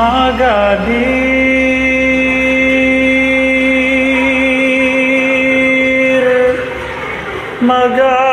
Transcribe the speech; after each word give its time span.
Magadi 0.00 1.04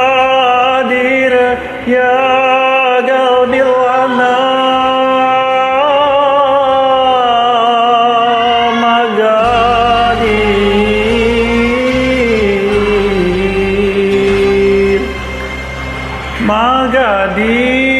Magadir 0.08 1.34
Ya 1.92 3.04
Gaudilana 3.04 4.36
Magadir 14.08 15.02
Magadir 16.48 17.97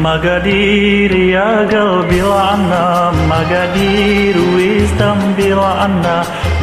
Magadir 0.03 1.13
ya 1.15 1.71
qalbil 1.71 2.27
anna 2.27 3.15
Magadir 3.31 4.35
wisdom 4.59 5.39
bil 5.39 5.63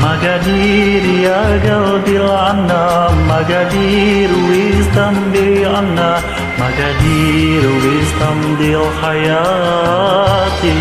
مقادير 0.04 1.04
يا 1.06 1.42
قلبي 1.66 2.18
العنا 2.18 3.10
مقادير 3.30 4.30
ويستمضي 4.50 5.66
عنا 5.66 6.12
مقادير 6.60 7.64
ويستمضي 7.82 8.78
حياتي 9.02 10.74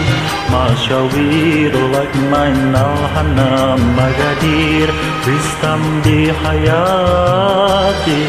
مشاوير 0.53 1.73
لك 1.95 2.17
من 2.17 2.77
الحنا 2.77 3.77
مقادير 3.77 4.89
ويستمضي 5.27 6.33
حياتي. 6.45 8.21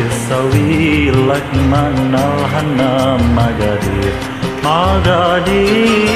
يسوي 0.00 1.10
لك 1.10 1.48
من 1.54 2.14
الحنا 2.14 3.16
مقادير 3.16 4.12
مقادير. 4.64 6.09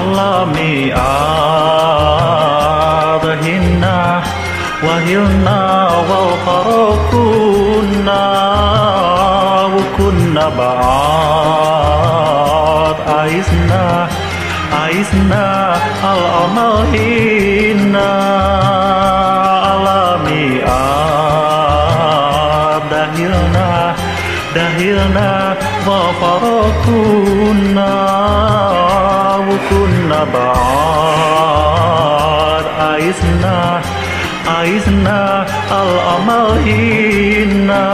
علامي 0.00 0.92
آبهن 2.90 3.84
وهن 4.84 5.46
وفرقن 6.10 8.08
وكن 9.74 10.34
بعض 10.58 11.80
عايزنا 13.08 14.08
عايزنا 14.82 15.46
الأمرهن 16.14 17.96
علامي 19.64 20.46
آب 20.64 22.82
دهيرنا 22.90 23.70
دهيرنا 24.54 25.30
وفرقنا 25.86 27.90
بعاد 30.33 31.85
عايزنا 32.79 33.81
عايزنا 34.47 35.45
الأماهينا 35.71 37.85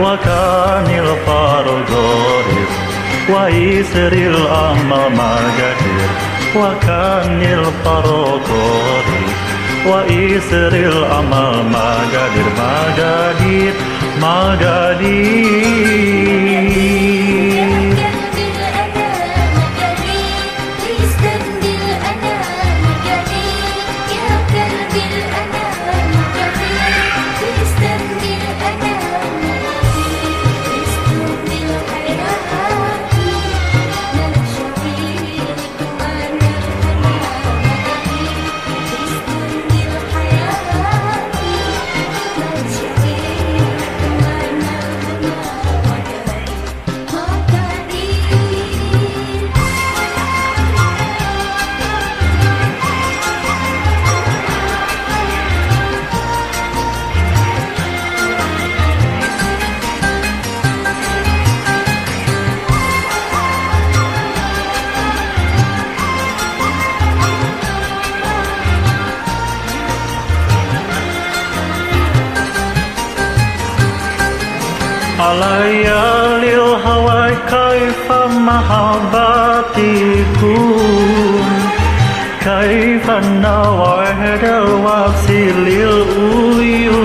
وكان 0.00 0.86
الفرق 1.04 1.90
غريب 1.90 2.68
ويسر 3.28 4.12
الأمر 4.12 5.08
مقادير 5.10 6.10
وكان 6.56 7.42
الفرق 7.42 8.48
غريب 8.50 9.30
ويسر 9.86 10.72
الأمر 10.74 11.62
مقادير 11.62 12.46
مقادير 12.58 13.72
مقادير 14.22 15.80
Alaya 75.25 76.37
lil 76.43 76.65
hawai 76.85 77.33
kaifa 77.51 78.19
mahabbatikum 78.47 81.45
Kaifa 82.45 83.17
nawahda 83.41 84.55
wafsi 84.85 85.41
lil 85.65 85.95
uyu 86.29 87.01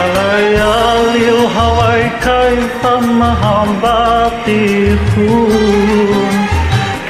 Alayaliw 0.01 1.41
haway 1.55 2.03
kay 2.23 2.55
pamahambatiku 2.81 5.29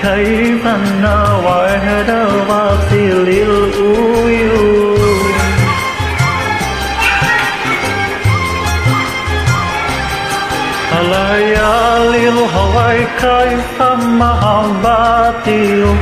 Kay 0.01 0.27
panaway 0.59 1.73
hedawak 1.79 2.81
silil 2.89 3.70
الهوى 13.40 13.56
كيف 13.56 13.82
محبتهم 14.06 15.98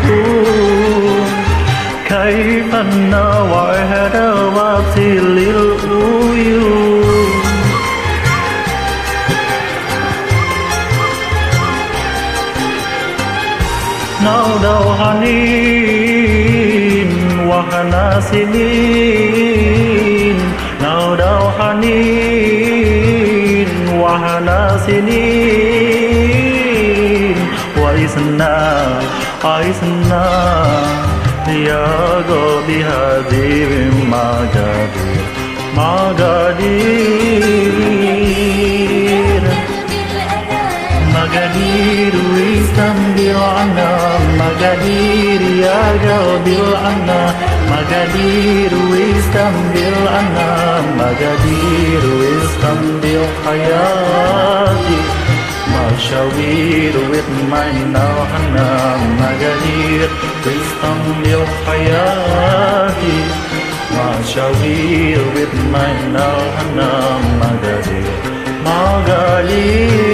كيف 2.08 2.74
النوائر 2.74 4.14
وابسل 4.56 5.38
الأيون 5.38 7.04
نودوا 14.24 14.94
حنين 14.94 16.28
وهنا 17.48 18.20
سنين 18.20 19.56
نودوا 20.82 21.50
حنين 21.58 22.88
وهنا 24.00 24.78
سنين 24.86 25.27
وإسنا 28.08 28.88
وإسنا 29.44 30.26
يا 31.48 31.86
قوبي 32.28 32.84
هذه 32.84 33.90
مقادير 34.10 35.34
مقادير 37.74 39.42
مقادير 41.14 42.12
ويستنبر 42.34 43.36
عنا 43.58 43.90
مقادير 44.38 45.40
يا 45.40 45.82
قلبي 46.04 46.58
عنا 46.84 47.34
مقادير 47.70 48.70
ويستنبر 48.90 49.94
عنا 50.14 50.50
مقادير 50.98 52.02
ويستنبر 52.18 53.22
حياتي 53.46 54.98
مشاوير 55.87 56.93
واطمئنا 57.11 58.03
وحنا 58.19 58.97
مجاهير 59.19 60.09
تستنبي 60.45 61.33
حياتي 61.67 63.17
مشاوير 63.95 65.19
واطمئنا 65.35 66.27
وحنا 66.37 66.91
مجاهير 67.41 68.13
مجاهير 68.65 70.08